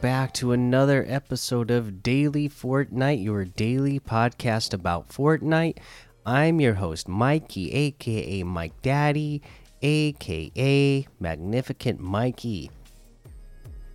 [0.00, 5.78] Back to another episode of Daily Fortnite, your daily podcast about Fortnite.
[6.24, 9.42] I'm your host, Mikey, aka Mike Daddy,
[9.82, 12.70] aka Magnificent Mikey.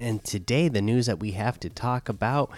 [0.02, 2.52] And today, the news that we have to talk about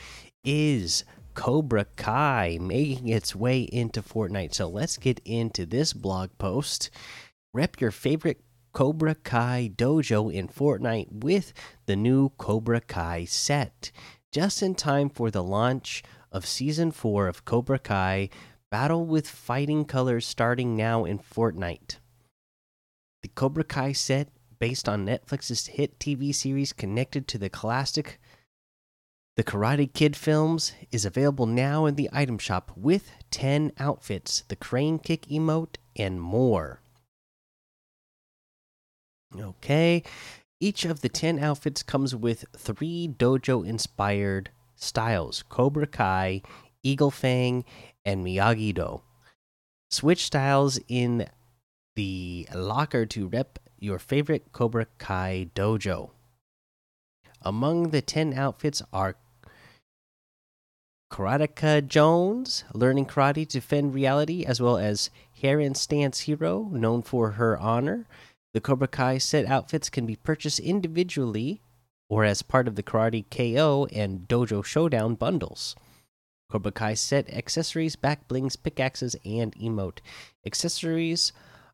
[0.43, 1.03] is
[1.35, 4.55] Cobra Kai making its way into Fortnite.
[4.55, 6.89] So let's get into this blog post.
[7.53, 8.41] Rep your favorite
[8.75, 11.53] Cobra Kai dojo in Fortnite with
[11.85, 13.89] the new Cobra Kai set.
[14.34, 18.29] Just in time for the launch of Season 4 of Cobra Kai
[18.70, 21.99] Battle with Fighting Colors starting now in Fortnite.
[23.21, 24.27] The Cobra Kai set,
[24.59, 28.20] based on Netflix's hit TV series connected to the classic
[29.37, 34.57] The Karate Kid films, is available now in the item shop with 10 outfits, the
[34.57, 36.81] crane kick emote, and more.
[39.41, 40.03] Okay.
[40.59, 46.41] Each of the 10 outfits comes with three dojo inspired styles Cobra Kai,
[46.83, 47.65] Eagle Fang,
[48.05, 49.01] and Miyagi Do.
[49.89, 51.27] Switch styles in
[51.95, 56.11] the locker to rep your favorite Cobra Kai dojo.
[57.41, 59.15] Among the 10 outfits are
[61.11, 67.31] Karateka Jones, learning karate to defend reality, as well as Heron Stance Hero, known for
[67.31, 68.06] her honor.
[68.56, 71.59] The Cobra Kai set outfits can be purchased individually
[72.07, 75.75] or as part of the Karate KO and Dojo Showdown bundles.
[76.50, 79.97] Cobra Kai set accessories, back blings, pickaxes, and emote.
[80.45, 81.34] Accessories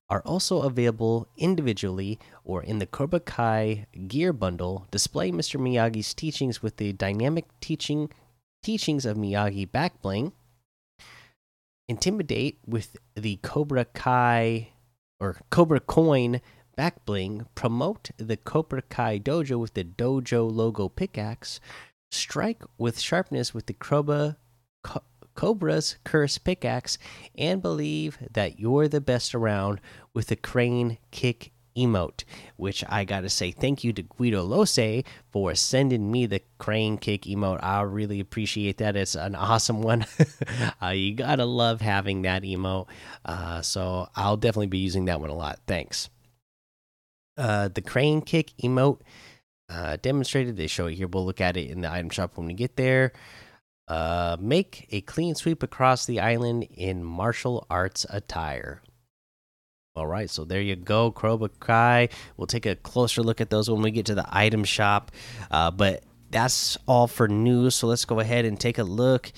[0.10, 4.88] are also available individually or in the Cobra Kai gear bundle.
[4.90, 5.62] Display Mr.
[5.62, 8.10] Miyagi's teachings with the dynamic teaching
[8.64, 10.32] teachings of Miyagi back bling.
[11.88, 14.70] Intimidate with the Cobra Kai
[15.20, 16.42] or Cobra Coin
[16.82, 17.46] back bling.
[17.54, 21.60] Promote the Cobra Kai dojo with the dojo logo pickaxe.
[22.10, 24.38] Strike with sharpness with the Cobra
[24.82, 25.04] Co
[25.36, 26.98] Cobra's curse pickaxe,
[27.38, 29.80] and believe that you're the best around
[30.16, 32.24] with the crane kick emote.
[32.56, 37.26] Which I gotta say, thank you to Guido Lose for sending me the crane kick
[37.26, 37.60] emote.
[37.62, 38.96] I really appreciate that.
[38.96, 40.08] It's an awesome one.
[40.82, 42.88] uh, you gotta love having that emote.
[43.24, 45.60] Uh, so I'll definitely be using that one a lot.
[45.68, 46.10] Thanks.
[47.38, 49.00] Uh, the crane kick emote
[49.70, 50.58] uh, demonstrated.
[50.58, 51.08] They show it here.
[51.08, 53.14] We'll look at it in the item shop when we get there.
[53.88, 58.82] Uh, make a clean sweep across the island in martial arts attire.
[59.94, 62.08] All right, so there you go, Cobra Kai.
[62.38, 65.12] We'll take a closer look at those when we get to the item shop.
[65.50, 67.76] Uh, but that's all for news.
[67.76, 69.32] So let's go ahead and take a look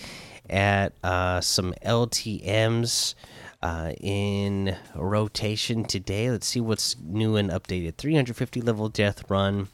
[0.50, 3.16] at uh, some LTMs
[3.64, 6.30] uh, in rotation today.
[6.30, 7.96] Let's see what's new and updated.
[7.96, 9.70] 350 level death run,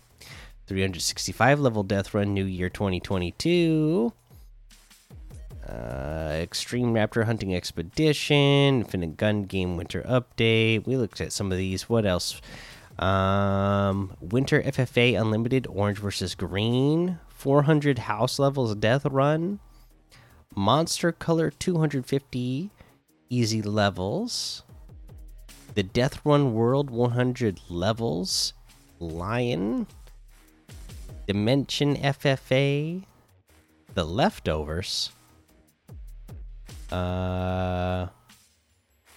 [0.68, 4.14] 365 level death run, New Year 2022.
[5.68, 10.86] Uh, Extreme Raptor Hunting Expedition, Infinite Gun Game Winter Update.
[10.86, 11.90] We looked at some of these.
[11.90, 12.42] What else?
[13.00, 19.60] Um, Winter FFA Unlimited Orange versus Green, 400 House Levels Death Run,
[20.56, 22.70] Monster Color 250
[23.30, 24.64] Easy Levels,
[25.76, 28.54] the Death Run World 100 Levels,
[29.00, 29.86] Lion,
[31.28, 33.04] Dimension FFA,
[33.94, 35.12] The Leftovers.
[36.92, 38.08] Uh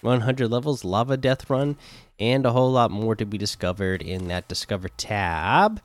[0.01, 1.77] 100 levels lava death run
[2.19, 5.81] and a whole lot more to be discovered in that discover tab.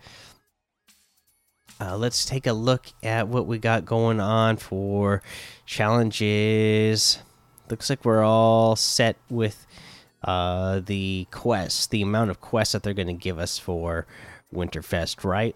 [1.81, 5.23] Uh, let's take a look at what we got going on for
[5.65, 7.21] challenges
[7.71, 9.67] looks like we're all set with
[10.25, 14.07] uh the quests the amount of quests that they're going to give us for
[14.53, 15.55] winterfest right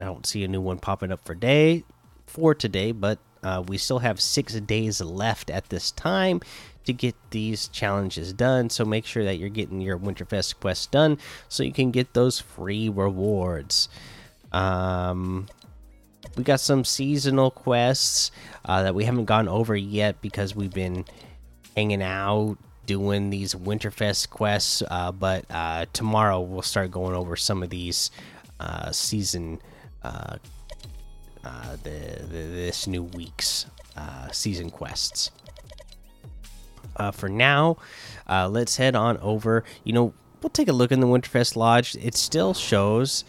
[0.00, 1.82] i don't see a new one popping up for day
[2.26, 6.40] for today but uh, we still have six days left at this time
[6.84, 8.70] to get these challenges done.
[8.70, 11.18] So make sure that you're getting your Winterfest quest done
[11.48, 13.88] so you can get those free rewards.
[14.52, 15.46] Um,
[16.36, 18.30] we got some seasonal quests
[18.64, 21.04] uh, that we haven't gone over yet because we've been
[21.76, 22.56] hanging out
[22.86, 24.82] doing these Winterfest quests.
[24.90, 28.10] Uh, but uh, tomorrow we'll start going over some of these
[28.60, 29.60] uh, season
[30.02, 30.36] uh,
[31.44, 33.66] uh, the, the, this new week's
[34.32, 35.30] season quests.
[37.12, 37.76] For now,
[38.28, 39.64] let's head on over.
[39.84, 41.96] You know, we'll take a look in the Winterfest Lodge.
[41.96, 43.24] It still shows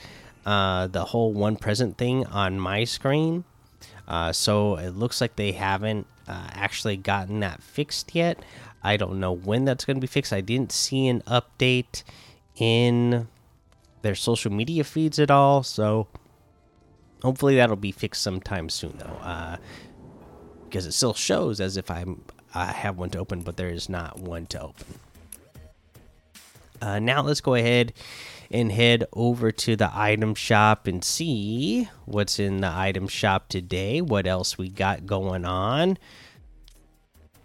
[0.46, 3.44] uh, the whole one present thing on my screen.
[4.08, 8.40] Uh, so it looks like they haven't uh, actually gotten that fixed yet.
[8.84, 10.32] I don't know when that's going to be fixed.
[10.32, 12.04] I didn't see an update
[12.56, 13.28] in
[14.04, 15.64] their social media feeds at all.
[15.64, 16.08] So
[17.26, 19.58] Hopefully that'll be fixed sometime soon though, uh,
[20.66, 23.90] because it still shows as if I'm I have one to open, but there is
[23.90, 24.86] not one to open.
[26.80, 27.94] Uh, now let's go ahead
[28.52, 34.02] and head over to the item shop and see what's in the item shop today.
[34.02, 35.98] What else we got going on?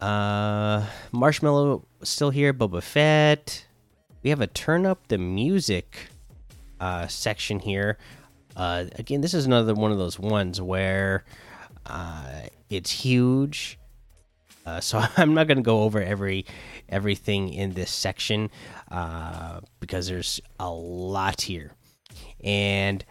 [0.00, 2.54] Uh, Marshmallow still here.
[2.54, 3.66] Boba Fett.
[4.22, 6.08] We have a turn up the music
[6.78, 7.98] uh, section here.
[8.56, 11.24] Uh, again, this is another one of those ones where
[11.86, 13.78] uh, it's huge.
[14.70, 16.46] Uh, so I'm not going to go over every
[16.88, 18.50] everything in this section
[18.90, 21.72] uh, because there's a lot here,
[22.42, 23.04] and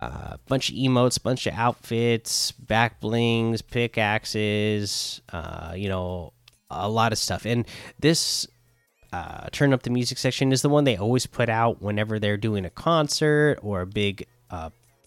[0.00, 6.32] a uh, bunch of emotes, bunch of outfits, back blings, pickaxes, uh, you know,
[6.70, 7.44] a lot of stuff.
[7.44, 7.66] And
[7.98, 8.46] this
[9.12, 12.36] uh, turn up the music section is the one they always put out whenever they're
[12.36, 14.26] doing a concert or a big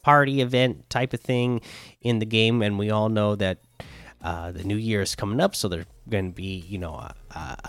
[0.03, 1.61] party event type of thing
[2.01, 2.61] in the game.
[2.61, 3.59] And we all know that
[4.23, 7.15] uh, the new year is coming up, so there's going to be, you know, a,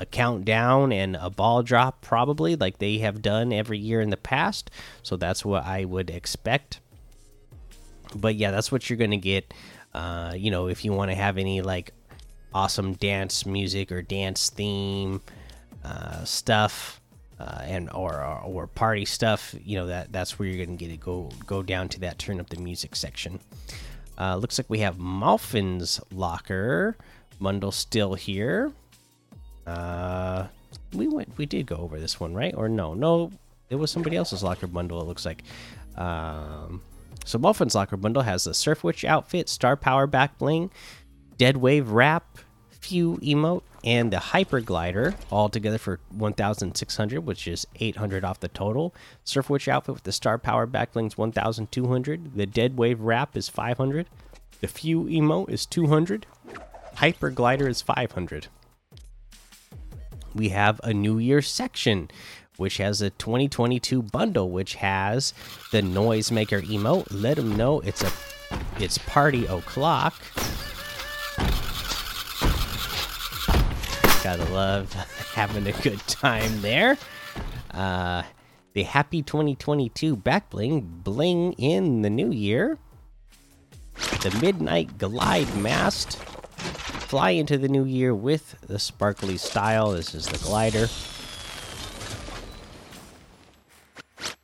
[0.01, 4.19] a, countdown and a ball drop probably, like they have done every year in the
[4.19, 4.71] past.
[5.03, 6.81] So that's what I would expect.
[8.15, 9.55] But yeah, that's what you're going to get.
[9.95, 11.93] Uh, you know, if you want to have any like
[12.53, 15.23] awesome dance music or dance theme
[15.85, 16.99] uh, stuff.
[17.41, 20.93] Uh, and or, or, or party stuff, you know that that's where you're gonna get
[20.93, 21.01] it.
[21.01, 23.41] Go go down to that turn up the music section.
[24.23, 26.97] Uh, looks like we have Malfin's locker
[27.41, 28.71] bundle still here.
[29.67, 30.47] Uh,
[30.93, 32.55] we went, we did go over this one, right?
[32.57, 33.33] Or no, no,
[33.69, 35.01] it was somebody else's locker bundle.
[35.01, 35.43] It looks like.
[35.97, 36.83] Um,
[37.25, 40.71] so Malfin's locker bundle has the Surf Witch outfit, Star Power back bling,
[41.37, 42.39] Dead Wave wrap,
[42.71, 48.49] few emote, and the Hyper Glider all together for 1,600, which is 800 off the
[48.49, 48.95] total.
[49.25, 52.37] Surf Witch outfit with the Star Power backblings 1,200.
[52.37, 54.07] The Dead Wave wrap is 500.
[54.61, 56.27] The Few emote is 200.
[56.97, 58.47] Hyper Glider is 500.
[60.35, 62.11] We have a New Year section,
[62.57, 65.35] which has a 2022 bundle, which has
[65.73, 67.09] the Noisemaker emote.
[67.11, 68.13] Let them know it's a
[68.79, 70.15] it's party o'clock.
[74.23, 74.93] Gotta love
[75.35, 76.97] having a good time there.
[77.73, 78.23] Uh,
[78.73, 82.79] the Happy 2022 back bling bling in the new year.
[84.23, 86.19] The Midnight Glide Mast.
[86.19, 89.91] Fly into the new year with the sparkly style.
[89.91, 90.87] This is the glider.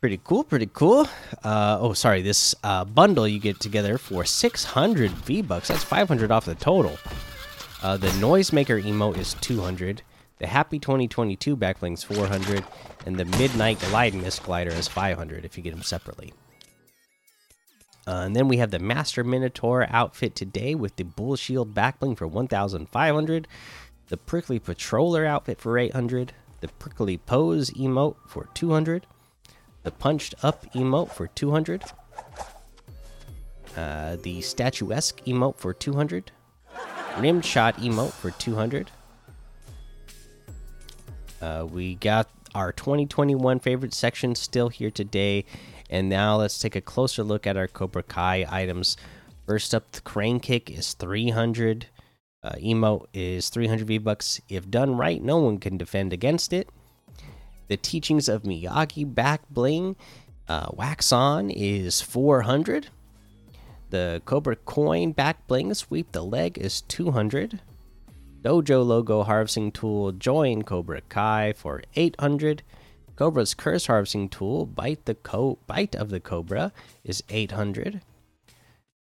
[0.01, 1.09] Pretty cool, pretty cool.
[1.43, 2.23] Uh, oh, sorry.
[2.23, 5.69] This uh, bundle you get together for 600 V bucks.
[5.69, 6.99] That's 500 off the total.
[7.81, 10.03] Uh, the Noisemaker emote is 200.
[10.39, 12.65] The Happy 2022 backbling's 400,
[13.07, 16.33] and the Midnight Glide Mist glider is 500 if you get them separately.
[18.07, 22.17] Uh, and then we have the Master Minotaur outfit today with the Bull Shield backbling
[22.17, 23.49] for 1,500,
[24.09, 29.07] the Prickly Patroller outfit for 800, the Prickly Pose emote for 200,
[29.83, 31.85] the Punched Up emote for 200,
[33.77, 36.33] uh, the Statuesque emote for 200,
[37.19, 38.91] rim shot emote for 200.
[41.41, 45.45] Uh, we got our 2021 favorite section still here today.
[45.91, 48.97] And now let's take a closer look at our Cobra Kai items.
[49.47, 51.87] First up, the crane kick is 300.
[52.43, 54.41] Uh, emote is 300 V bucks.
[54.49, 56.69] If done right, no one can defend against it.
[57.69, 59.97] The teachings of Miyagi back bling
[60.49, 62.89] uh, wax on is 400.
[63.91, 67.61] The Cobra coin back bling sweep the leg is 200.
[68.43, 72.63] Dojo logo harvesting tool join Cobra Kai for 800.
[73.17, 78.01] Cobra's curse harvesting tool bite the co bite of the cobra is 800.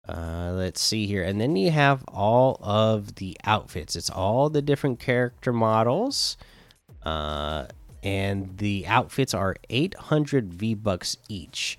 [0.07, 3.95] Uh, let's see here, and then you have all of the outfits.
[3.95, 6.37] It's all the different character models,
[7.03, 7.65] uh,
[8.01, 11.77] and the outfits are 800 V bucks each.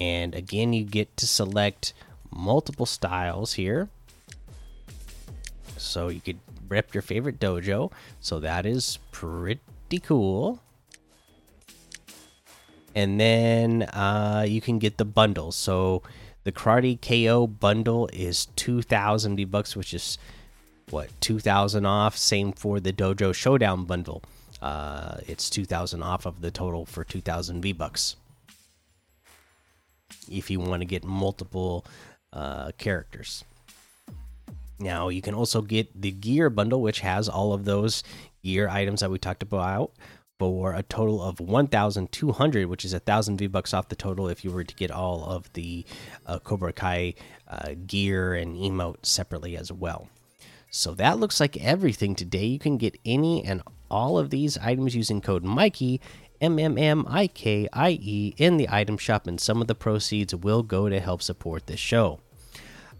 [0.00, 1.92] And again, you get to select
[2.30, 3.88] multiple styles here.
[5.76, 7.92] So you could rep your favorite dojo.
[8.20, 10.60] So that is pretty cool.
[12.94, 15.52] And then uh, you can get the bundle.
[15.52, 16.02] So
[16.44, 20.18] the Karate KO bundle is 2,000 V bucks, which is
[20.90, 22.16] what 2,000 off.
[22.16, 24.22] Same for the Dojo Showdown bundle.
[24.60, 28.16] Uh, it's 2,000 off of the total for 2,000 V bucks.
[30.30, 31.84] If you want to get multiple
[32.32, 33.44] uh, characters.
[34.78, 38.02] Now you can also get the gear bundle, which has all of those
[38.44, 39.92] gear items that we talked about
[40.38, 44.44] for a total of 1,200, which is a thousand V bucks off the total if
[44.44, 45.84] you were to get all of the
[46.26, 47.14] uh, Cobra Kai
[47.48, 50.08] uh, gear and emote separately as well.
[50.70, 52.46] So that looks like everything today.
[52.46, 56.00] You can get any and all of these items using code Mikey,
[56.40, 59.74] M M M I K I E, in the item shop, and some of the
[59.74, 62.20] proceeds will go to help support this show.